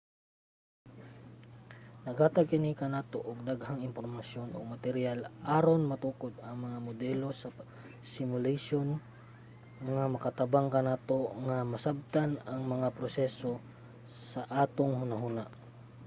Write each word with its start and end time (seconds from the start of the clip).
naghatag 2.05 2.45
kini 2.51 2.71
kanato 2.81 3.17
og 3.29 3.37
daghang 3.49 3.79
impormasyon 3.89 4.49
ug 4.57 4.71
materyal 4.73 5.19
aron 5.57 5.81
matukod 5.91 6.33
ang 6.39 6.57
mga 6.65 6.79
modelo 6.87 7.29
sa 7.41 7.49
simulation 8.13 8.87
nga 9.85 10.03
makatabang 10.15 10.67
kanato 10.75 11.19
nga 11.45 11.57
masabtan 11.73 12.31
ang 12.51 12.61
mga 12.73 12.87
proseso 12.97 13.51
sa 14.29 14.41
atong 14.63 14.93
hunahuna 14.99 15.43